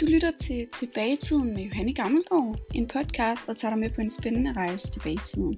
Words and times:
Du 0.00 0.06
lytter 0.06 0.30
til 0.30 0.68
Tilbagetiden 0.68 1.48
med 1.54 1.62
Johanne 1.62 1.94
Gammelgaard, 1.94 2.58
en 2.74 2.86
podcast, 2.88 3.46
der 3.46 3.54
tager 3.54 3.74
dig 3.74 3.78
med 3.78 3.90
på 3.94 4.00
en 4.00 4.10
spændende 4.10 4.52
rejse 4.52 4.90
tilbage 4.90 5.14
i 5.14 5.26
tiden. 5.30 5.54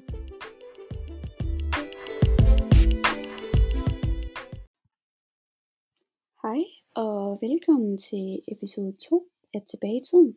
Hej 6.42 6.60
og 7.04 7.38
velkommen 7.46 7.98
til 7.98 8.42
episode 8.48 8.92
2 9.08 9.28
af 9.54 9.62
Tilbagetiden. 9.70 10.36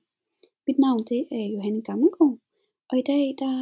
Mit 0.67 0.79
navn 0.79 1.03
det 1.11 1.21
er 1.31 1.45
Johanne 1.55 1.81
Gammelgaard, 1.81 2.37
og 2.89 2.97
i 2.97 3.05
dag 3.11 3.25
der 3.43 3.57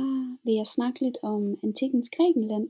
vil 0.46 0.56
jeg 0.56 0.68
snakke 0.68 1.00
lidt 1.06 1.18
om 1.24 1.60
antikens 1.64 2.10
Grækenland. 2.16 2.70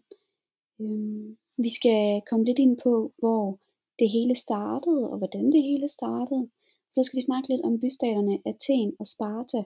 Øhm, 0.81 1.37
vi 1.57 1.69
skal 1.77 2.21
komme 2.29 2.45
lidt 2.45 2.59
ind 2.59 2.77
på, 2.83 3.13
hvor 3.17 3.59
det 3.99 4.09
hele 4.11 4.35
startede, 4.35 5.09
og 5.11 5.17
hvordan 5.17 5.45
det 5.51 5.63
hele 5.63 5.89
startede. 5.89 6.49
Så 6.91 7.03
skal 7.03 7.17
vi 7.17 7.21
snakke 7.29 7.49
lidt 7.49 7.65
om 7.67 7.79
bystaterne 7.81 8.35
Athen 8.45 8.91
og 8.99 9.05
Sparta, 9.13 9.61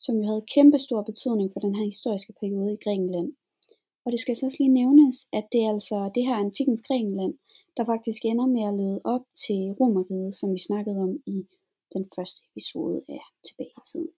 som 0.00 0.14
jo 0.18 0.24
havde 0.30 0.50
kæmpe 0.54 0.78
stor 0.78 1.02
betydning 1.02 1.48
for 1.52 1.60
den 1.60 1.74
her 1.74 1.84
historiske 1.84 2.32
periode 2.40 2.72
i 2.72 2.82
Grækenland. 2.84 3.30
Og 4.04 4.12
det 4.12 4.20
skal 4.20 4.36
så 4.36 4.46
også 4.46 4.58
lige 4.60 4.78
nævnes, 4.80 5.16
at 5.32 5.46
det 5.52 5.60
er 5.64 5.70
altså 5.76 6.10
det 6.14 6.26
her 6.26 6.36
antikens 6.36 6.82
Grækenland, 6.86 7.34
der 7.76 7.84
faktisk 7.84 8.24
ender 8.24 8.46
med 8.46 8.64
at 8.70 8.74
lede 8.80 9.00
op 9.04 9.24
til 9.44 9.60
Romeriet, 9.80 10.36
som 10.36 10.52
vi 10.52 10.58
snakkede 10.58 10.98
om 11.06 11.12
i 11.26 11.46
den 11.94 12.04
første 12.16 12.40
episode 12.50 13.02
af 13.08 13.22
Tilbage 13.46 13.74
i 13.80 13.82
tiden. 13.90 14.08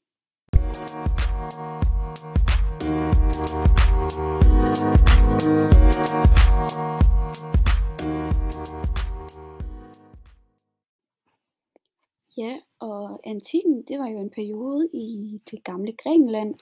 Ja, 12.37 12.59
og 12.81 13.20
antikken, 13.25 13.83
det 13.89 13.98
var 13.98 14.09
jo 14.09 14.19
en 14.19 14.31
periode 14.31 14.89
i 14.92 15.41
det 15.51 15.65
gamle 15.65 15.92
Grækenland, 16.03 16.55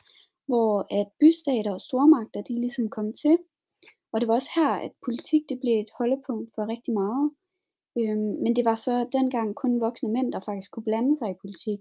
hvor 0.47 0.87
at 0.91 1.09
bystater 1.21 1.73
og 1.73 1.81
stormagter, 1.81 2.43
de 2.43 2.55
ligesom 2.61 2.89
kom 2.89 3.13
til. 3.13 3.39
Og 4.13 4.21
det 4.21 4.29
var 4.29 4.35
også 4.35 4.51
her, 4.55 4.69
at 4.69 4.93
politik 5.05 5.43
det 5.49 5.61
blev 5.61 5.81
et 5.81 5.91
holdepunkt 5.99 6.51
for 6.55 6.69
rigtig 6.69 6.95
meget. 6.95 7.31
Øhm, 7.99 8.35
men 8.43 8.57
det 8.57 8.65
var 8.65 8.75
så 8.75 9.09
dengang 9.13 9.55
kun 9.55 9.81
voksne 9.81 10.13
mænd, 10.13 10.33
der 10.33 10.41
faktisk 10.41 10.71
kunne 10.71 10.85
blande 10.85 11.19
sig 11.19 11.31
i 11.31 11.41
politik. 11.43 11.81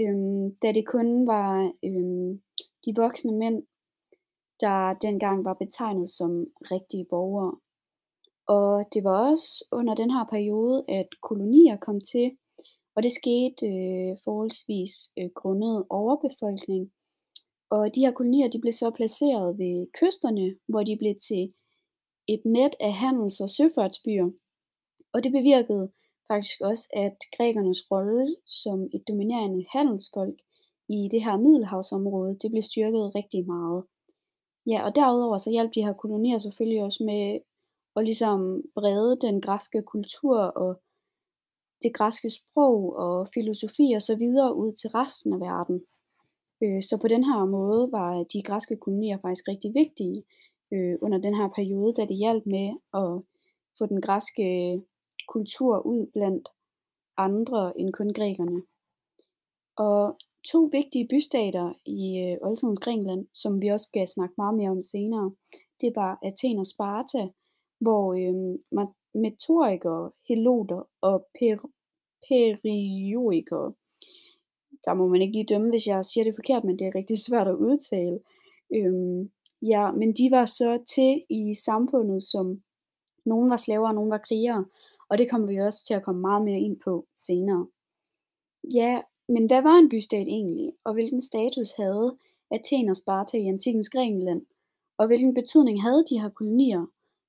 Øhm, 0.00 0.56
da 0.62 0.72
det 0.72 0.86
kun 0.86 1.26
var 1.26 1.72
øhm, 1.84 2.42
de 2.84 2.92
voksne 2.96 3.32
mænd, 3.32 3.62
der 4.60 4.94
dengang 4.94 5.44
var 5.44 5.54
betegnet 5.54 6.10
som 6.10 6.46
rigtige 6.74 7.06
borgere. 7.10 7.54
Og 8.46 8.84
det 8.94 9.04
var 9.04 9.30
også 9.30 9.64
under 9.72 9.94
den 9.94 10.10
her 10.10 10.24
periode, 10.30 10.84
at 10.88 11.08
kolonier 11.22 11.76
kom 11.76 12.00
til, 12.00 12.36
og 12.96 13.02
det 13.02 13.12
skete 13.12 13.66
øh, 13.66 14.16
forholdsvis 14.24 14.94
øh, 15.18 15.30
grundet 15.34 15.86
overbefolkning. 15.90 16.92
Og 17.70 17.94
de 17.94 18.00
her 18.00 18.12
kolonier 18.12 18.48
de 18.48 18.60
blev 18.60 18.72
så 18.72 18.90
placeret 18.90 19.58
ved 19.58 19.86
kysterne, 19.98 20.56
hvor 20.68 20.82
de 20.82 20.96
blev 20.96 21.14
til 21.28 21.44
et 22.28 22.42
net 22.44 22.74
af 22.80 22.92
handels- 22.92 23.40
og 23.40 23.50
søfartsbyer. 23.50 24.28
Og 25.12 25.24
det 25.24 25.32
bevirkede 25.32 25.92
faktisk 26.30 26.60
også, 26.60 26.88
at 26.92 27.16
grækernes 27.36 27.90
rolle 27.90 28.36
som 28.46 28.78
et 28.94 29.02
dominerende 29.08 29.64
handelsfolk 29.72 30.38
i 30.88 31.08
det 31.12 31.24
her 31.24 31.36
middelhavsområde, 31.36 32.38
det 32.42 32.50
blev 32.50 32.62
styrket 32.62 33.14
rigtig 33.14 33.46
meget. 33.46 33.84
Ja, 34.66 34.84
og 34.86 34.94
derudover 34.94 35.36
så 35.36 35.50
hjalp 35.50 35.74
de 35.74 35.84
her 35.84 35.92
kolonier 35.92 36.38
selvfølgelig 36.38 36.82
også 36.82 37.04
med 37.04 37.40
at 37.96 38.04
ligesom 38.04 38.62
brede 38.74 39.16
den 39.16 39.40
græske 39.40 39.82
kultur 39.82 40.38
og 40.38 40.82
det 41.82 41.94
græske 41.94 42.30
sprog 42.30 42.96
og 42.96 43.28
filosofi 43.34 43.92
og 43.96 44.02
så 44.02 44.16
videre 44.16 44.56
ud 44.56 44.72
til 44.72 44.90
resten 44.90 45.32
af 45.32 45.40
verden. 45.40 45.82
Øh, 46.62 46.82
så 46.82 46.98
på 47.02 47.08
den 47.08 47.24
her 47.24 47.44
måde 47.44 47.92
var 47.92 48.24
de 48.32 48.42
græske 48.42 48.76
kolonier 48.76 49.18
faktisk 49.18 49.48
rigtig 49.48 49.70
vigtige 49.74 50.24
øh, 50.72 50.94
under 51.02 51.18
den 51.18 51.34
her 51.34 51.48
periode, 51.56 51.94
da 51.94 52.02
det 52.06 52.16
hjalp 52.16 52.44
med 52.46 52.68
at 53.02 53.12
få 53.78 53.86
den 53.86 54.00
græske 54.00 54.46
kultur 55.28 55.86
ud 55.86 56.06
blandt 56.12 56.48
andre 57.16 57.80
end 57.80 57.92
kun 57.92 58.12
grækerne. 58.12 58.62
Og 59.76 60.18
to 60.52 60.68
vigtige 60.72 61.08
bystater 61.10 61.72
i 61.86 62.00
øh, 62.24 62.36
oldtidens 62.46 62.80
Grækenland, 62.84 63.26
som 63.32 63.62
vi 63.62 63.68
også 63.68 63.86
skal 63.90 64.08
snakke 64.08 64.34
meget 64.38 64.56
mere 64.56 64.70
om 64.70 64.82
senere, 64.82 65.32
det 65.80 65.92
var 65.96 66.18
Athen 66.22 66.58
og 66.58 66.66
Sparta, 66.66 67.28
hvor 67.80 68.04
øh, 68.22 68.58
metorikere, 69.14 70.10
heloter 70.28 70.88
og 71.00 71.26
per- 71.38 71.70
periodikere. 72.28 73.72
der 74.84 74.94
må 74.94 75.08
man 75.08 75.22
ikke 75.22 75.32
lige 75.32 75.54
dømme, 75.54 75.70
hvis 75.70 75.86
jeg 75.86 76.04
siger 76.04 76.24
det 76.24 76.34
forkert, 76.34 76.64
men 76.64 76.78
det 76.78 76.86
er 76.86 76.94
rigtig 76.94 77.18
svært 77.26 77.48
at 77.48 77.56
udtale. 77.56 78.20
Øhm, 78.74 79.30
ja, 79.62 79.92
men 79.92 80.12
de 80.12 80.30
var 80.30 80.46
så 80.46 80.82
til 80.86 81.24
i 81.28 81.54
samfundet, 81.54 82.22
som 82.22 82.62
nogen 83.24 83.50
var 83.50 83.56
slaver, 83.56 83.88
og 83.88 83.94
nogen 83.94 84.10
var 84.10 84.18
krigere, 84.18 84.64
og 85.08 85.18
det 85.18 85.30
kommer 85.30 85.48
vi 85.48 85.56
også 85.56 85.86
til 85.86 85.94
at 85.94 86.02
komme 86.02 86.20
meget 86.20 86.44
mere 86.44 86.60
ind 86.60 86.76
på 86.84 87.06
senere. 87.14 87.66
Ja, 88.74 89.00
men 89.28 89.46
hvad 89.46 89.62
var 89.62 89.78
en 89.78 89.88
bystat 89.88 90.28
egentlig, 90.28 90.72
og 90.84 90.94
hvilken 90.94 91.20
status 91.20 91.72
havde 91.72 92.16
Athen 92.50 92.88
og 92.88 92.96
Sparta 92.96 93.36
i 93.36 93.46
antikens 93.46 93.90
Grækenland? 93.90 94.46
Og 94.98 95.06
hvilken 95.06 95.34
betydning 95.34 95.82
havde 95.82 96.04
de 96.10 96.20
her 96.20 96.28
kolonier 96.28 96.86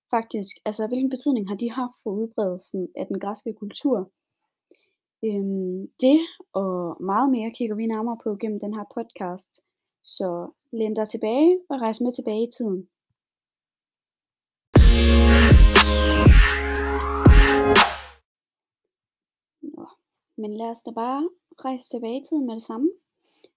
faktisk? 0.10 0.54
Altså, 0.66 0.88
hvilken 0.88 1.10
betydning 1.10 1.50
har 1.50 1.56
de 1.56 1.72
haft 1.72 1.98
for 2.04 2.12
udbredelsen 2.12 2.88
af 2.96 3.06
den 3.08 3.20
græske 3.20 3.54
kultur? 3.54 4.12
Øhm, 5.24 5.88
det 6.02 6.20
og 6.54 7.04
meget 7.04 7.30
mere 7.30 7.52
kigger 7.58 7.76
vi 7.76 7.86
nærmere 7.86 8.18
på 8.24 8.36
gennem 8.42 8.60
den 8.60 8.74
her 8.74 8.86
podcast. 8.96 9.52
Så 10.04 10.52
læn 10.72 10.94
dig 10.94 11.08
tilbage 11.08 11.60
og 11.70 11.82
rejs 11.82 12.02
med 12.02 12.12
tilbage 12.12 12.44
i 12.48 12.52
tiden. 12.58 12.80
Nå, 19.62 19.86
men 20.38 20.52
lad 20.58 20.70
os 20.70 20.84
da 20.86 20.92
bare 20.92 21.30
rejse 21.66 21.90
tilbage 21.90 22.20
i 22.22 22.26
tiden 22.30 22.46
med 22.46 22.54
det 22.54 22.62
samme. 22.62 22.90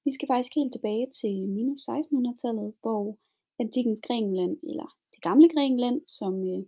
Vi 0.04 0.10
skal 0.12 0.28
faktisk 0.28 0.54
helt 0.54 0.72
tilbage 0.72 1.06
til 1.20 1.48
minus 1.48 1.82
1600-tallet, 1.88 2.74
hvor 2.82 3.16
antikens 3.58 4.00
Grækenland, 4.06 4.56
eller 4.62 4.97
det 5.18 5.24
gamle 5.24 5.48
Grækenland, 5.48 6.06
som, 6.06 6.34
øh, 6.50 6.62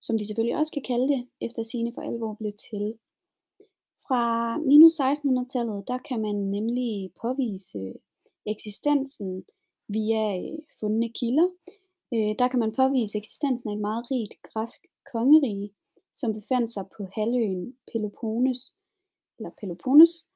som 0.00 0.18
vi 0.18 0.24
selvfølgelig 0.24 0.56
også 0.56 0.72
kan 0.72 0.82
kalde 0.82 1.08
det, 1.08 1.28
efter 1.40 1.62
sine 1.62 1.92
for 1.94 2.02
alvor 2.02 2.34
blev 2.34 2.52
til. 2.52 2.94
Fra 4.06 4.22
minus 4.58 5.00
1600-tallet, 5.00 5.88
der 5.88 5.98
kan 5.98 6.20
man 6.20 6.34
nemlig 6.34 7.10
påvise 7.22 7.78
øh, 7.78 7.94
eksistensen 8.46 9.44
via 9.88 10.24
øh, 10.38 10.58
fundne 10.80 11.08
kilder. 11.08 11.48
Øh, 12.14 12.32
der 12.38 12.48
kan 12.48 12.60
man 12.60 12.72
påvise 12.72 13.18
eksistensen 13.18 13.70
af 13.70 13.74
et 13.74 13.80
meget 13.80 14.10
rigt 14.10 14.34
græsk 14.42 14.80
kongerige, 15.12 15.70
som 16.12 16.34
befandt 16.34 16.70
sig 16.70 16.84
på 16.96 17.06
halvøen 17.14 17.76
Peloponnes, 17.92 18.60
eller 19.38 19.50
Peloponnes. 19.60 20.28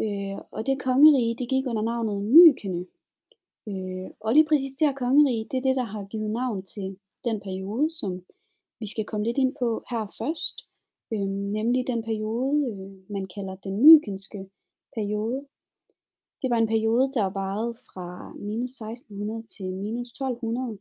Øh, 0.00 0.38
og 0.50 0.66
det 0.66 0.82
kongerige, 0.82 1.36
det 1.38 1.48
gik 1.48 1.66
under 1.66 1.82
navnet 1.82 2.24
Mykene. 2.24 2.86
Øh, 3.68 4.10
og 4.20 4.30
lige 4.34 4.48
præcis 4.48 4.76
det 4.78 4.86
her 4.88 4.94
kongerige, 4.94 5.48
det 5.50 5.56
er 5.58 5.66
det, 5.68 5.76
der 5.76 5.88
har 5.94 6.04
givet 6.12 6.30
navn 6.30 6.62
til 6.74 6.98
den 7.24 7.40
periode, 7.40 7.90
som 8.00 8.12
vi 8.80 8.86
skal 8.92 9.04
komme 9.04 9.26
lidt 9.26 9.38
ind 9.38 9.54
på 9.60 9.68
her 9.90 10.04
først. 10.20 10.56
Øh, 11.12 11.28
nemlig 11.56 11.86
den 11.86 12.02
periode, 12.02 12.56
øh, 12.70 12.90
man 13.14 13.26
kalder 13.34 13.54
den 13.66 13.74
mykenske 13.86 14.40
periode. 14.96 15.46
Det 16.42 16.50
var 16.50 16.58
en 16.58 16.72
periode, 16.74 17.12
der 17.16 17.26
varede 17.40 17.74
fra 17.90 18.32
minus 18.48 18.70
1600 18.70 19.46
til 19.54 19.68
minus 19.84 20.08
1200. 20.08 20.78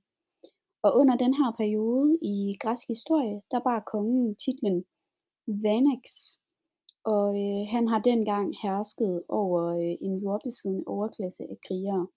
Og 0.86 0.96
under 1.00 1.16
den 1.18 1.34
her 1.34 1.52
periode 1.58 2.18
i 2.22 2.58
græsk 2.62 2.88
historie, 2.88 3.42
der 3.52 3.59
bar 3.59 3.80
kongen 3.92 4.36
titlen 4.36 4.86
Vanax. 5.48 6.04
Og 7.04 7.28
øh, 7.44 7.63
han 7.74 7.88
har 7.88 8.00
dengang 8.00 8.56
hersket 8.62 9.24
over 9.30 9.62
øh, 9.81 9.95
en 10.01 10.18
jordbesiddende 10.24 10.83
overklasse 10.88 11.44
af 11.44 11.57
krigere. 11.68 12.07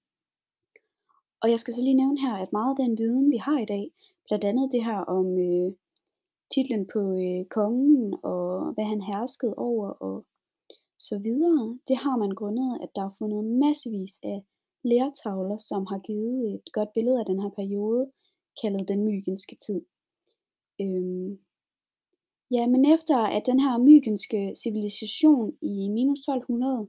Og 1.43 1.51
jeg 1.51 1.61
skal 1.61 1.75
så 1.75 1.83
lige 1.83 2.01
nævne 2.03 2.21
her, 2.21 2.35
at 2.35 2.53
meget 2.53 2.71
af 2.71 2.85
den 2.85 2.99
viden, 2.99 3.31
vi 3.31 3.37
har 3.37 3.59
i 3.59 3.65
dag, 3.65 3.93
blandt 4.27 4.45
andet 4.45 4.73
det 4.73 4.85
her 4.85 4.99
om 5.17 5.39
øh, 5.39 5.73
titlen 6.55 6.87
på 6.93 7.01
øh, 7.25 7.45
kongen 7.57 8.15
og 8.23 8.73
hvad 8.75 8.85
han 8.85 9.01
herskede 9.01 9.55
over 9.55 9.89
og 9.89 10.25
så 10.99 11.19
videre, 11.19 11.79
det 11.89 11.97
har 11.97 12.17
man 12.17 12.31
grundet, 12.31 12.79
at 12.83 12.91
der 12.97 13.03
er 13.05 13.17
fundet 13.19 13.45
massevis 13.45 14.15
af 14.23 14.39
lærtavler, 14.85 15.57
som 15.57 15.87
har 15.87 15.99
givet 15.99 16.55
et 16.55 16.73
godt 16.73 16.93
billede 16.95 17.21
af 17.21 17.27
den 17.27 17.41
her 17.41 17.51
periode, 17.51 18.11
kaldet 18.63 18.89
den 18.89 19.05
mykenske 19.05 19.57
tid. 19.67 19.81
Øhm, 20.81 21.39
ja, 22.51 22.67
men 22.67 22.85
efter 22.95 23.19
at 23.19 23.47
den 23.47 23.61
her 23.61 23.79
mykenske 23.79 24.55
civilisation 24.63 25.53
i 25.63 25.89
minus 25.89 26.19
1200, 26.19 26.89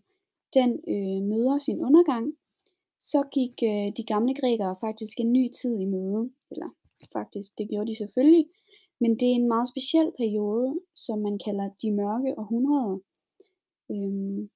den 0.54 0.72
øh, 0.94 1.20
møder 1.32 1.58
sin 1.58 1.82
undergang, 1.88 2.26
så 3.10 3.20
gik 3.36 3.56
øh, 3.72 3.88
de 3.98 4.04
gamle 4.12 4.34
grækere 4.40 4.76
faktisk 4.86 5.16
en 5.20 5.32
ny 5.34 5.44
tid 5.60 5.74
i 5.80 5.86
møde. 5.86 6.22
Eller 6.52 6.70
faktisk, 7.14 7.58
det 7.58 7.70
gjorde 7.70 7.88
de 7.92 7.98
selvfølgelig, 7.98 8.46
men 9.02 9.12
det 9.20 9.28
er 9.32 9.36
en 9.36 9.48
meget 9.48 9.68
speciel 9.68 10.12
periode, 10.18 10.80
som 11.06 11.18
man 11.20 11.40
kalder 11.46 11.68
de 11.82 11.92
mørke 12.02 12.30
århundreder. 12.42 12.98
Øhm, 13.92 14.50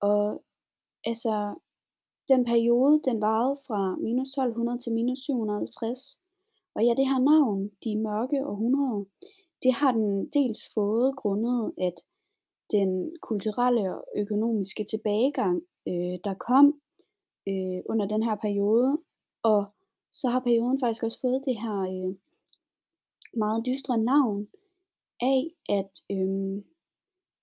Og 0.00 0.42
altså, 1.04 1.34
den 2.28 2.44
periode, 2.44 3.00
den 3.04 3.20
varede 3.20 3.56
fra 3.66 3.96
minus 3.96 4.28
1200 4.28 4.78
til 4.78 4.92
minus 4.92 5.18
750. 5.18 6.20
Og 6.74 6.84
ja, 6.86 6.92
det 6.98 7.06
her 7.10 7.20
navn, 7.32 7.70
de 7.84 8.02
mørke 8.08 8.46
århundreder, 8.46 9.04
det 9.62 9.72
har 9.80 9.92
den 9.92 10.28
dels 10.36 10.60
fået 10.74 11.16
grundet, 11.16 11.72
at 11.78 11.96
den 12.72 12.90
kulturelle 13.22 13.94
og 13.96 14.04
økonomiske 14.16 14.84
tilbagegang, 14.84 15.62
øh, 15.88 16.16
der 16.24 16.34
kom 16.48 16.66
øh, 17.48 17.80
under 17.88 18.06
den 18.08 18.22
her 18.22 18.34
periode, 18.34 18.98
og 19.42 19.64
så 20.12 20.28
har 20.28 20.40
perioden 20.40 20.80
faktisk 20.80 21.04
også 21.04 21.20
fået 21.20 21.42
det 21.46 21.60
her 21.60 21.78
øh, 21.80 22.14
meget 23.36 23.66
dystre 23.66 23.98
navn 23.98 24.48
af, 25.20 25.40
at 25.68 25.92
øh, 26.10 26.62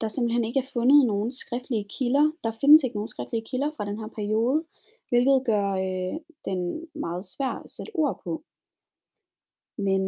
der 0.01 0.07
simpelthen 0.07 0.45
ikke 0.45 0.59
er 0.59 0.71
fundet 0.73 1.05
nogen 1.05 1.31
skriftlige 1.31 1.89
kilder. 1.97 2.31
Der 2.43 2.51
findes 2.61 2.83
ikke 2.83 2.97
nogen 2.97 3.07
skriftlige 3.07 3.45
kilder 3.49 3.71
fra 3.77 3.85
den 3.85 3.99
her 3.99 4.07
periode, 4.07 4.63
hvilket 5.09 5.45
gør 5.45 5.67
øh, 5.85 6.19
den 6.45 6.87
meget 6.95 7.23
svær 7.23 7.53
at 7.63 7.69
sætte 7.69 7.91
ord 7.95 8.21
på. 8.23 8.43
Men 9.77 10.01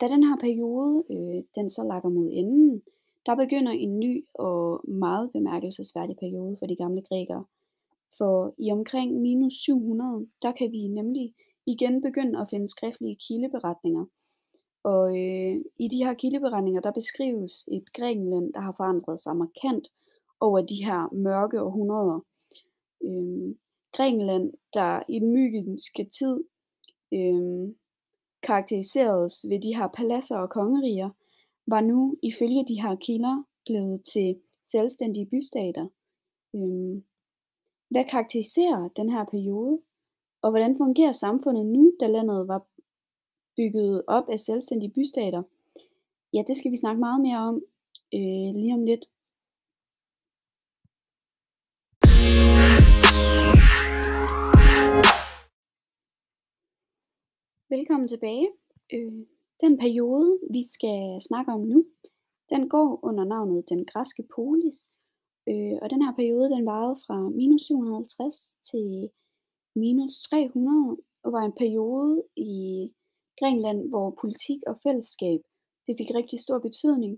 da 0.00 0.08
den 0.08 0.22
her 0.22 0.36
periode, 0.36 1.04
øh, 1.10 1.42
den 1.54 1.70
så 1.70 1.82
lakker 1.84 2.08
mod 2.08 2.28
enden, 2.32 2.82
der 3.26 3.34
begynder 3.34 3.72
en 3.72 3.98
ny 3.98 4.24
og 4.34 4.80
meget 4.88 5.32
bemærkelsesværdig 5.32 6.16
periode 6.16 6.56
for 6.58 6.66
de 6.66 6.76
gamle 6.76 7.02
grækere. 7.02 7.44
For 8.18 8.54
i 8.58 8.70
omkring 8.70 9.20
minus 9.20 9.52
700, 9.52 10.26
der 10.42 10.52
kan 10.52 10.72
vi 10.72 10.88
nemlig 10.88 11.34
igen 11.66 12.02
begynde 12.02 12.40
at 12.40 12.50
finde 12.50 12.68
skriftlige 12.68 13.16
kildeberetninger. 13.28 14.04
Og 14.82 15.18
øh, 15.18 15.56
i 15.78 15.88
de 15.88 16.04
her 16.04 16.14
kildeberetninger, 16.14 16.80
der 16.80 16.92
beskrives 16.92 17.68
et 17.72 17.92
Grækenland, 17.92 18.52
der 18.52 18.60
har 18.60 18.74
forandret 18.76 19.20
sig 19.20 19.36
markant 19.36 19.88
over 20.40 20.60
de 20.60 20.84
her 20.84 21.14
mørke 21.14 21.62
århundreder. 21.62 22.20
Øh, 23.04 23.54
Grækenland, 23.92 24.52
der 24.74 25.02
i 25.08 25.18
den 25.18 25.32
mykenske 25.32 26.04
tid 26.18 26.44
øh, 27.12 27.74
karakteriseredes 28.42 29.46
ved 29.48 29.60
de 29.60 29.76
her 29.76 29.88
paladser 29.88 30.36
og 30.36 30.50
kongeriger, 30.50 31.10
var 31.66 31.80
nu 31.80 32.16
ifølge 32.22 32.64
de 32.68 32.82
her 32.82 32.96
kilder 32.96 33.44
blevet 33.66 34.02
til 34.12 34.40
selvstændige 34.64 35.26
bystater. 35.26 35.86
Øh, 36.54 37.02
hvad 37.90 38.04
karakteriserer 38.04 38.88
den 38.88 39.08
her 39.08 39.24
periode? 39.24 39.82
Og 40.42 40.50
hvordan 40.50 40.76
fungerer 40.76 41.12
samfundet 41.12 41.66
nu, 41.66 41.92
da 42.00 42.06
landet 42.06 42.48
var 42.48 42.66
bygget 43.56 44.04
op 44.06 44.28
af 44.28 44.38
selvstændige 44.40 44.92
bystater? 44.92 45.42
Ja, 46.32 46.42
det 46.46 46.56
skal 46.56 46.70
vi 46.70 46.76
snakke 46.76 47.00
meget 47.00 47.20
mere 47.20 47.38
om 47.38 47.54
øh, 48.14 48.50
lige 48.60 48.74
om 48.74 48.84
lidt. 48.90 49.04
Velkommen 57.74 58.08
tilbage. 58.08 58.48
Øh, 58.94 59.12
den 59.60 59.78
periode, 59.78 60.38
vi 60.50 60.62
skal 60.74 61.20
snakke 61.28 61.52
om 61.52 61.60
nu, 61.60 61.84
den 62.50 62.68
går 62.68 63.00
under 63.02 63.24
navnet 63.24 63.68
den 63.68 63.86
græske 63.86 64.22
polis. 64.34 64.88
Øh, 65.48 65.76
og 65.82 65.90
den 65.90 66.02
her 66.02 66.12
periode, 66.20 66.50
den 66.50 66.66
varede 66.66 66.96
fra 67.06 67.16
minus 67.28 67.62
750 67.62 68.56
til 68.70 69.10
minus 69.76 70.14
300, 70.30 70.96
og 71.24 71.32
var 71.32 71.44
en 71.44 71.58
periode 71.62 72.22
i 72.36 72.54
Grækenland, 73.38 73.88
hvor 73.88 74.16
politik 74.22 74.60
og 74.66 74.74
fællesskab, 74.82 75.40
det 75.86 75.94
fik 75.98 76.10
rigtig 76.14 76.40
stor 76.40 76.58
betydning. 76.58 77.14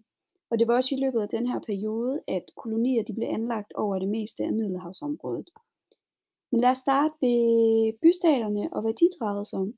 Og 0.51 0.59
det 0.59 0.69
var 0.69 0.77
også 0.77 0.95
i 0.95 1.03
løbet 1.05 1.21
af 1.21 1.29
den 1.29 1.47
her 1.47 1.61
periode, 1.69 2.21
at 2.29 2.45
kolonier 2.57 3.03
de 3.05 3.15
blev 3.15 3.29
anlagt 3.29 3.73
over 3.73 3.99
det 3.99 4.09
meste 4.09 4.45
af 4.45 4.53
Middelhavsområdet. 4.53 5.49
Men 6.51 6.61
lad 6.61 6.71
os 6.71 6.79
starte 6.79 7.15
ved 7.21 7.93
bystaterne 8.03 8.65
og 8.73 8.81
hvad 8.83 8.95
de 9.01 9.09
drejede 9.19 9.45
sig 9.45 9.59
om. 9.59 9.75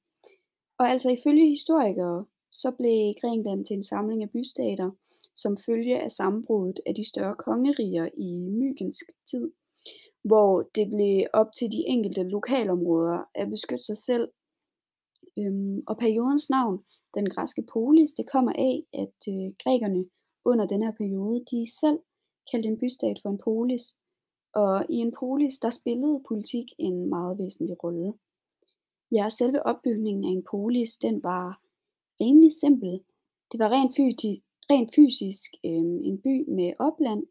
Og 0.78 0.84
altså 0.92 1.08
ifølge 1.10 1.48
historikere, 1.48 2.24
så 2.54 2.70
blev 2.78 3.14
Grækenland 3.20 3.64
til 3.64 3.76
en 3.76 3.82
samling 3.82 4.22
af 4.22 4.30
bystater, 4.30 4.90
som 5.34 5.56
følge 5.66 6.00
af 6.00 6.10
sammenbruddet 6.10 6.80
af 6.86 6.94
de 6.94 7.08
større 7.08 7.36
kongeriger 7.38 8.08
i 8.16 8.48
mykensk 8.50 9.06
tid, 9.30 9.50
hvor 10.24 10.62
det 10.74 10.88
blev 10.88 11.26
op 11.32 11.46
til 11.58 11.72
de 11.72 11.82
enkelte 11.86 12.22
lokalområder 12.22 13.18
at 13.34 13.50
beskytte 13.50 13.84
sig 13.84 13.96
selv. 13.96 14.28
Øhm, 15.38 15.82
og 15.86 15.98
periodens 15.98 16.50
navn, 16.50 16.84
den 17.14 17.28
græske 17.28 17.62
polis, 17.62 18.12
det 18.12 18.30
kommer 18.30 18.52
af, 18.52 18.76
at 18.92 19.18
øh, 19.28 19.52
grækerne 19.62 20.04
under 20.44 20.66
den 20.66 20.82
her 20.82 20.92
periode, 20.92 21.44
de 21.50 21.70
selv 21.80 21.98
kaldte 22.50 22.68
en 22.68 22.78
bystat 22.78 23.18
for 23.22 23.30
en 23.30 23.38
polis. 23.44 23.96
Og 24.54 24.86
i 24.88 24.96
en 24.96 25.12
polis, 25.18 25.58
der 25.58 25.70
spillede 25.70 26.22
politik 26.28 26.66
en 26.78 27.08
meget 27.08 27.38
væsentlig 27.38 27.84
rolle. 27.84 28.12
Ja, 29.12 29.28
selve 29.28 29.66
opbygningen 29.66 30.24
af 30.24 30.28
en 30.28 30.44
polis, 30.50 30.96
den 30.96 31.24
var 31.24 31.63
rimelig 32.20 32.52
simpel. 32.60 33.00
Det 33.52 33.58
var 33.62 33.68
rent, 33.68 33.92
fysisk, 33.96 34.40
rent 34.70 34.90
fysisk 34.96 35.50
øh, 35.64 35.96
en 36.08 36.18
by 36.24 36.34
med 36.48 36.72
opland, 36.78 37.22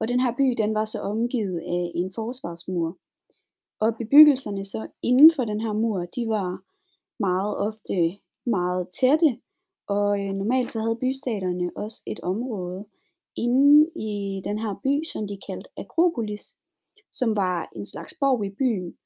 og 0.00 0.08
den 0.08 0.20
her 0.20 0.32
by 0.40 0.54
den 0.62 0.74
var 0.74 0.84
så 0.84 0.98
omgivet 1.00 1.58
af 1.58 1.92
en 1.94 2.12
forsvarsmur. 2.14 2.98
Og 3.80 3.96
bebyggelserne 3.98 4.64
så 4.64 4.88
inden 5.02 5.30
for 5.36 5.44
den 5.44 5.60
her 5.60 5.72
mur, 5.72 5.98
de 6.16 6.28
var 6.28 6.62
meget 7.18 7.56
ofte 7.68 8.18
meget 8.46 8.88
tætte, 9.00 9.40
og 9.88 10.20
øh, 10.20 10.32
normalt 10.34 10.70
så 10.72 10.80
havde 10.80 10.98
bystaterne 11.00 11.70
også 11.76 12.02
et 12.06 12.20
område 12.20 12.84
inde 13.36 13.90
i 13.96 14.40
den 14.44 14.58
her 14.58 14.74
by, 14.84 15.04
som 15.12 15.28
de 15.28 15.38
kaldte 15.46 15.70
Akropolis, 15.76 16.56
som 17.12 17.36
var 17.36 17.68
en 17.76 17.86
slags 17.86 18.14
borg 18.20 18.44
i 18.44 18.50
byen. 18.50 18.96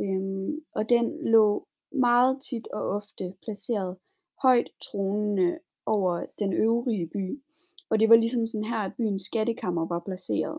Øhm, 0.00 0.58
og 0.74 0.88
den 0.88 1.06
lå 1.32 1.66
meget 1.92 2.38
tit 2.50 2.68
og 2.68 2.82
ofte 2.88 3.34
placeret 3.42 3.96
højt 4.42 4.70
tronende 4.82 5.58
over 5.86 6.26
den 6.38 6.52
øvrige 6.52 7.06
by. 7.06 7.42
Og 7.90 8.00
det 8.00 8.08
var 8.08 8.16
ligesom 8.16 8.46
sådan 8.46 8.64
her, 8.64 8.78
at 8.78 8.94
byens 8.96 9.22
skattekammer 9.22 9.86
var 9.86 10.00
placeret. 10.00 10.58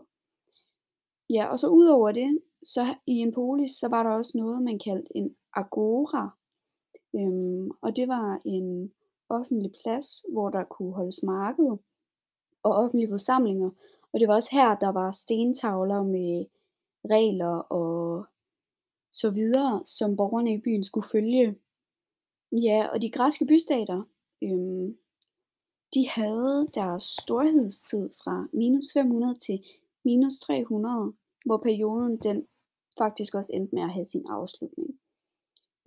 Ja, 1.30 1.46
og 1.46 1.58
så 1.58 1.68
udover 1.68 2.12
det, 2.12 2.38
så 2.62 2.94
i 3.06 3.12
en 3.12 3.32
polis, 3.32 3.70
så 3.70 3.88
var 3.88 4.02
der 4.02 4.10
også 4.10 4.32
noget, 4.34 4.62
man 4.62 4.78
kaldte 4.78 5.16
en 5.16 5.36
agora. 5.54 6.30
Øhm, 7.14 7.70
og 7.80 7.96
det 7.96 8.08
var 8.08 8.40
en 8.44 8.92
offentlig 9.28 9.72
plads, 9.82 10.24
hvor 10.32 10.50
der 10.50 10.64
kunne 10.64 10.92
holdes 10.92 11.22
marked 11.22 11.70
og 12.62 12.72
offentlige 12.72 13.10
forsamlinger. 13.10 13.70
Og 14.12 14.20
det 14.20 14.28
var 14.28 14.34
også 14.34 14.48
her, 14.52 14.76
der 14.78 14.88
var 14.88 15.12
stentavler 15.12 16.02
med 16.02 16.44
regler 17.10 17.56
og 17.72 18.26
så 19.12 19.30
videre, 19.30 19.82
som 19.84 20.16
borgerne 20.16 20.54
i 20.54 20.60
byen 20.60 20.84
skulle 20.84 21.08
følge. 21.12 21.56
Ja, 22.52 22.86
og 22.92 23.02
de 23.02 23.10
græske 23.10 23.46
bystater, 23.46 24.02
øhm, 24.42 24.96
de 25.94 26.08
havde 26.08 26.68
deres 26.74 27.02
storhedstid 27.02 28.10
fra 28.24 28.48
minus 28.52 28.84
500 28.92 29.34
til 29.34 29.64
minus 30.04 30.38
300, 30.38 31.12
hvor 31.44 31.56
perioden 31.56 32.16
den 32.16 32.46
faktisk 32.98 33.34
også 33.34 33.50
endte 33.54 33.74
med 33.74 33.82
at 33.82 33.92
have 33.92 34.06
sin 34.06 34.24
afslutning. 34.28 35.00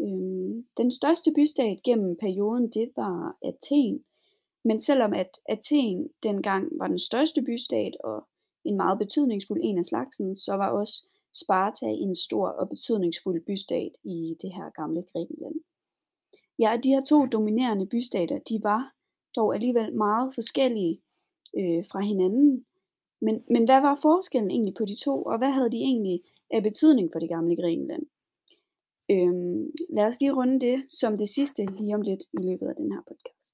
Øhm, 0.02 0.66
den 0.78 0.92
største 0.92 1.34
bystat 1.36 1.84
gennem 1.84 2.18
perioden, 2.18 2.70
det 2.70 2.92
var 2.96 3.38
Athen. 3.42 4.04
Men 4.64 4.80
selvom 4.80 5.14
at 5.14 5.40
Athen 5.50 6.10
dengang 6.24 6.72
var 6.80 6.88
den 6.88 7.00
største 7.00 7.42
bystat 7.42 7.98
og 8.04 8.28
en 8.64 8.78
meget 8.78 9.00
betydningsfuld 9.00 9.60
en 9.64 9.78
af 9.78 9.86
slagsen, 9.86 10.36
så 10.36 10.54
var 10.54 10.70
også 10.70 11.08
Sparta 11.34 11.86
en 11.86 12.16
stor 12.16 12.48
og 12.48 12.70
betydningsfuld 12.70 13.46
bystat 13.46 13.92
i 14.04 14.38
det 14.42 14.54
her 14.54 14.70
gamle 14.70 15.04
Grækenland. 15.12 15.56
Ja, 16.60 16.80
de 16.84 16.90
her 16.90 17.02
to 17.02 17.26
dominerende 17.26 17.86
bystater, 17.86 18.40
de 18.40 18.60
var 18.64 18.94
dog 19.36 19.56
alligevel 19.56 19.96
meget 19.96 20.34
forskellige 20.36 21.02
øh, 21.60 21.86
fra 21.92 22.00
hinanden. 22.00 22.66
Men, 23.22 23.44
men 23.50 23.66
hvad 23.66 23.82
var 23.82 24.00
forskellen 24.02 24.52
egentlig 24.52 24.74
på 24.78 24.86
de 24.86 24.96
to, 25.06 25.24
og 25.24 25.38
hvad 25.38 25.52
havde 25.52 25.70
de 25.70 25.78
egentlig 25.78 26.22
af 26.52 26.64
betydning 26.64 27.10
for 27.12 27.20
det 27.20 27.30
gamle 27.30 27.56
Grækenland? 27.56 28.06
Øhm, 29.12 29.72
lad 29.90 30.06
os 30.08 30.20
lige 30.20 30.34
runde 30.34 30.60
det 30.60 30.86
som 30.90 31.18
det 31.18 31.30
sidste 31.30 31.66
lige 31.66 31.96
om 31.96 32.02
lidt 32.02 32.24
i 32.34 32.38
løbet 32.48 32.68
af 32.68 32.76
den 32.76 32.92
her 32.92 33.02
podcast. 33.10 33.54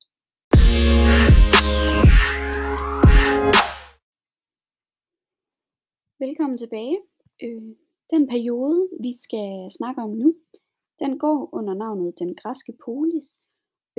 Velkommen 6.19 6.57
tilbage. 6.57 6.97
Øh, 7.43 7.75
den 8.09 8.27
periode, 8.27 8.89
vi 8.99 9.11
skal 9.23 9.71
snakke 9.77 10.01
om 10.01 10.09
nu, 10.09 10.35
den 11.01 11.19
går 11.19 11.49
under 11.57 11.73
navnet 11.73 12.19
den 12.19 12.35
græske 12.35 12.73
polis, 12.85 13.27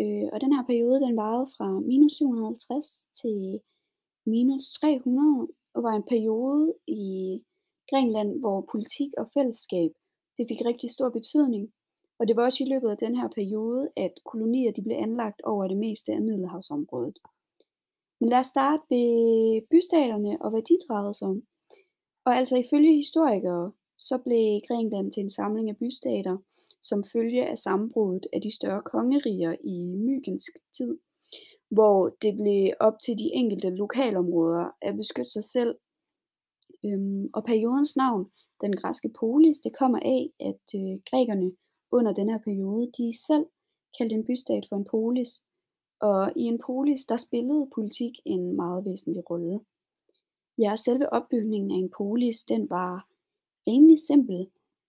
øh, 0.00 0.28
og 0.32 0.40
den 0.40 0.52
her 0.52 0.64
periode, 0.71 1.00
den 1.00 1.16
varede 1.16 1.49
fra 1.56 1.68
minus 1.80 2.12
750 2.12 3.06
til 3.21 3.61
minus 4.26 4.64
300, 4.80 5.49
og 5.75 5.82
var 5.82 5.94
en 5.97 6.09
periode 6.14 6.75
i 6.87 7.04
Grækenland, 7.90 8.40
hvor 8.40 8.68
politik 8.73 9.11
og 9.18 9.30
fællesskab, 9.35 9.90
det 10.37 10.44
fik 10.49 10.61
rigtig 10.64 10.90
stor 10.90 11.09
betydning. 11.11 11.73
Og 12.18 12.28
det 12.28 12.37
var 12.37 12.44
også 12.44 12.64
i 12.64 12.68
løbet 12.73 12.88
af 12.90 12.99
den 12.99 13.16
her 13.16 13.28
periode, 13.28 13.90
at 13.97 14.14
kolonier 14.25 14.73
de 14.73 14.82
blev 14.82 14.97
anlagt 14.97 15.40
over 15.44 15.68
det 15.68 15.76
meste 15.76 16.12
af 16.12 16.23
Middelhavsområdet. 16.23 17.18
Men 18.21 18.28
lad 18.28 18.38
os 18.38 18.47
starte 18.47 18.82
ved 18.90 19.06
bystaterne 19.71 20.42
og 20.42 20.50
hvad 20.50 20.62
de 20.62 20.76
drejede 20.88 21.14
sig 21.14 21.28
om. 21.28 21.42
Og 22.25 22.37
altså 22.37 22.56
ifølge 22.56 22.94
historikere, 22.94 23.73
så 23.99 24.18
blev 24.18 24.61
Grækenland 24.68 25.12
til 25.12 25.20
en 25.22 25.30
samling 25.30 25.68
af 25.68 25.76
bystater, 25.76 26.37
som 26.82 27.04
følge 27.04 27.46
af 27.46 27.58
sammenbruddet 27.58 28.26
af 28.32 28.40
de 28.40 28.54
større 28.54 28.82
kongeriger 28.82 29.56
i 29.64 29.94
mykensk 29.96 30.52
tid, 30.76 30.99
hvor 31.70 32.08
det 32.22 32.37
blev 32.37 32.72
op 32.80 32.99
til 33.04 33.18
de 33.18 33.30
enkelte 33.32 33.70
lokalområder 33.70 34.76
at 34.82 34.96
beskytte 34.96 35.30
sig 35.30 35.44
selv. 35.44 35.75
Øhm, 36.84 37.30
og 37.34 37.44
periodens 37.44 37.96
navn, 37.96 38.30
den 38.61 38.76
græske 38.76 39.08
polis, 39.08 39.58
det 39.61 39.76
kommer 39.76 39.99
af, 39.99 40.30
at 40.40 40.80
øh, 40.80 40.99
grækerne 41.11 41.52
under 41.90 42.12
den 42.12 42.28
her 42.28 42.38
periode, 42.38 42.90
de 42.99 43.18
selv 43.26 43.46
kaldte 43.99 44.14
en 44.14 44.25
bystat 44.25 44.66
for 44.68 44.76
en 44.76 44.84
polis. 44.84 45.44
Og 46.00 46.32
i 46.37 46.42
en 46.42 46.61
polis, 46.66 47.06
der 47.06 47.16
spillede 47.16 47.70
politik 47.75 48.12
en 48.25 48.56
meget 48.56 48.84
væsentlig 48.84 49.30
rolle. 49.30 49.61
Ja, 50.58 50.76
selve 50.76 51.12
opbygningen 51.12 51.70
af 51.70 51.76
en 51.76 51.90
polis, 51.96 52.44
den 52.44 52.70
var 52.70 53.08
rimelig 53.66 53.99
simpel. 54.07 54.47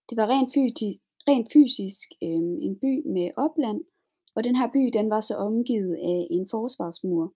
Det 0.09 0.17
var 0.17 0.27
rent, 0.27 0.53
fysisk, 0.53 0.99
rent 1.27 1.47
fysisk 1.53 2.07
øh, 2.23 2.53
en 2.67 2.75
by 2.81 3.07
med 3.07 3.31
opland, 3.37 3.81
og 4.35 4.43
den 4.43 4.55
her 4.55 4.69
by, 4.73 4.83
den 4.97 5.09
var 5.09 5.19
så 5.19 5.35
omgivet 5.35 5.95
af 5.95 6.27
en 6.31 6.47
forsvarsmur. 6.51 7.33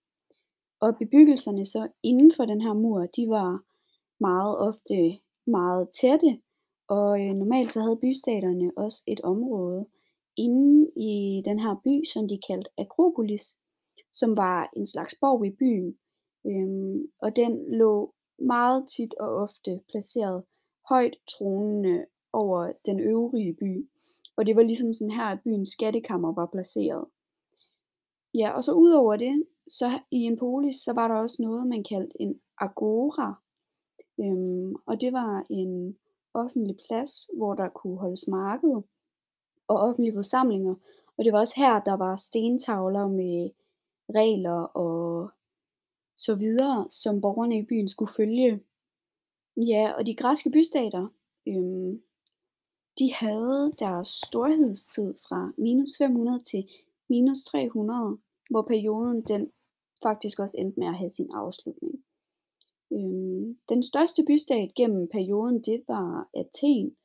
Og 0.80 0.96
bebyggelserne 0.98 1.66
så 1.66 1.88
inden 2.02 2.32
for 2.36 2.44
den 2.44 2.60
her 2.60 2.72
mur, 2.72 3.00
de 3.16 3.28
var 3.28 3.62
meget 4.20 4.58
ofte 4.58 5.18
meget 5.46 5.88
tætte, 6.00 6.40
og 6.88 7.20
øh, 7.20 7.34
normalt 7.34 7.72
så 7.72 7.80
havde 7.80 7.96
bystaterne 7.96 8.72
også 8.76 9.02
et 9.06 9.20
område 9.20 9.86
inde 10.36 10.90
i 10.96 11.42
den 11.44 11.58
her 11.58 11.74
by, 11.84 12.04
som 12.12 12.28
de 12.28 12.38
kaldte 12.48 12.70
Akropolis, 12.78 13.56
som 14.12 14.36
var 14.36 14.70
en 14.76 14.86
slags 14.86 15.14
borg 15.20 15.46
i 15.46 15.50
byen. 15.50 15.98
Øhm, 16.46 17.06
og 17.22 17.36
den 17.36 17.52
lå 17.78 18.14
meget 18.38 18.88
tit 18.96 19.14
og 19.14 19.28
ofte 19.28 19.80
placeret 19.90 20.44
højt 20.88 21.16
tronende 21.28 22.06
over 22.32 22.72
den 22.86 23.00
øvrige 23.00 23.54
by. 23.54 23.88
Og 24.36 24.46
det 24.46 24.56
var 24.56 24.62
ligesom 24.62 24.92
sådan 24.92 25.10
her, 25.10 25.24
at 25.24 25.40
byens 25.44 25.68
skattekammer 25.68 26.32
var 26.32 26.46
placeret. 26.46 27.04
Ja, 28.34 28.50
og 28.50 28.64
så 28.64 28.72
udover 28.72 29.16
det, 29.16 29.44
så 29.68 30.00
i 30.10 30.16
en 30.16 30.38
polis, 30.38 30.76
så 30.76 30.92
var 30.92 31.08
der 31.08 31.14
også 31.14 31.36
noget, 31.42 31.66
man 31.66 31.84
kaldte 31.84 32.20
en 32.20 32.40
agora. 32.58 33.34
Øhm, 34.20 34.74
og 34.86 35.00
det 35.00 35.12
var 35.12 35.46
en 35.50 35.98
offentlig 36.34 36.76
plads, 36.86 37.30
hvor 37.36 37.54
der 37.54 37.68
kunne 37.68 37.98
holdes 37.98 38.28
marked 38.28 38.82
og 39.68 39.76
offentlige 39.76 40.14
forsamlinger. 40.14 40.74
Og 41.16 41.24
det 41.24 41.32
var 41.32 41.38
også 41.38 41.54
her, 41.56 41.80
der 41.80 41.96
var 41.96 42.16
stentavler 42.16 43.08
med 43.08 43.50
regler 44.14 44.60
og 44.76 45.30
så 46.16 46.34
videre, 46.34 46.86
som 46.90 47.20
borgerne 47.20 47.58
i 47.58 47.66
byen 47.66 47.88
skulle 47.88 48.12
følge. 48.16 48.60
Ja, 49.66 49.92
og 49.92 50.06
de 50.06 50.14
græske 50.14 50.50
bystater, 50.50 51.08
øhm, 51.46 52.02
de 52.98 53.14
havde 53.14 53.72
deres 53.78 54.06
storhedstid 54.06 55.14
fra 55.28 55.52
minus 55.58 55.90
500 55.98 56.42
til 56.42 56.70
minus 57.08 57.44
300, 57.44 58.18
hvor 58.50 58.62
perioden 58.62 59.22
den 59.22 59.50
faktisk 60.02 60.38
også 60.38 60.56
endte 60.58 60.80
med 60.80 60.88
at 60.88 60.98
have 60.98 61.10
sin 61.10 61.30
afslutning. 61.34 62.04
Øhm, 62.92 63.58
den 63.68 63.82
største 63.82 64.24
bystat 64.26 64.74
gennem 64.74 65.08
perioden, 65.08 65.60
det 65.62 65.84
var 65.88 66.28
Athen. 66.34 66.96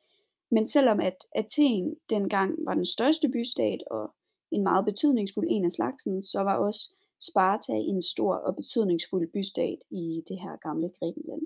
Men 0.52 0.68
selvom 0.68 1.00
at 1.00 1.18
Athen 1.36 1.96
dengang 2.10 2.66
var 2.66 2.74
den 2.74 2.86
største 2.86 3.30
bystat 3.30 3.84
og 3.92 4.14
en 4.52 4.64
meget 4.64 4.86
betydningsfuld 4.86 5.48
en 5.50 5.66
af 5.66 5.72
slagsen, 5.72 6.24
så 6.24 6.40
var 6.42 6.56
også 6.58 6.96
Sparta 7.20 7.74
en 7.74 8.02
stor 8.02 8.36
og 8.36 8.56
betydningsfuld 8.56 9.32
bystat 9.32 9.80
i 9.90 10.24
det 10.28 10.40
her 10.40 10.56
gamle 10.58 10.90
Grækenland. 11.00 11.42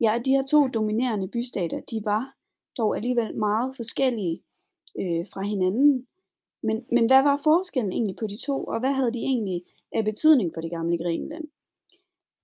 Ja, 0.00 0.20
de 0.24 0.30
her 0.30 0.42
to 0.42 0.68
dominerende 0.68 1.28
bystater, 1.28 1.80
de 1.80 2.00
var 2.04 2.34
dog 2.78 2.96
alligevel 2.96 3.36
meget 3.36 3.76
forskellige 3.76 4.42
øh, 5.00 5.26
fra 5.32 5.42
hinanden. 5.42 6.06
Men, 6.62 6.86
men 6.92 7.06
hvad 7.06 7.22
var 7.22 7.40
forskellen 7.44 7.92
egentlig 7.92 8.16
på 8.16 8.26
de 8.26 8.38
to, 8.46 8.64
og 8.64 8.80
hvad 8.80 8.92
havde 8.92 9.10
de 9.10 9.18
egentlig 9.18 9.62
af 9.92 10.04
betydning 10.04 10.50
for 10.54 10.60
det 10.60 10.70
gamle 10.70 10.98
Grækenland? 10.98 11.44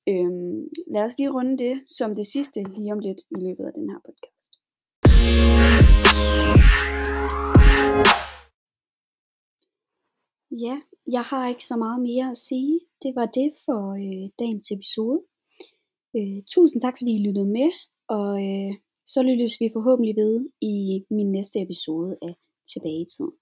Øhm, 0.09 0.69
lad 0.95 1.05
os 1.05 1.19
lige 1.19 1.31
runde 1.31 1.59
det 1.59 1.83
som 1.87 2.15
det 2.15 2.27
sidste 2.27 2.63
lige 2.63 2.93
om 2.93 2.99
lidt 2.99 3.21
i 3.21 3.39
løbet 3.47 3.65
af 3.65 3.73
den 3.73 3.91
her 3.91 3.99
podcast. 4.09 4.51
Ja, 10.51 10.81
jeg 11.13 11.23
har 11.23 11.49
ikke 11.49 11.65
så 11.65 11.77
meget 11.77 12.03
mere 12.03 12.31
at 12.31 12.37
sige. 12.37 12.81
Det 13.03 13.13
var 13.15 13.27
det 13.27 13.53
for 13.65 13.83
øh, 14.05 14.31
dagens 14.39 14.71
episode. 14.71 15.23
Øh, 16.17 16.43
tusind 16.55 16.81
tak 16.83 16.95
fordi 16.99 17.13
I 17.17 17.27
lyttede 17.27 17.47
med, 17.47 17.71
og 18.09 18.31
øh, 18.47 18.73
så 19.07 19.23
lyttes 19.23 19.61
vi 19.61 19.71
forhåbentlig 19.73 20.17
ved 20.17 20.49
i 20.61 21.05
min 21.11 21.33
næste 21.33 21.61
episode 21.61 22.17
af 22.23 22.35
Tilbage 22.73 23.01
i 23.01 23.07
tiden. 23.17 23.33